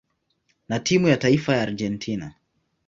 [0.69, 2.33] na timu ya taifa ya Argentina.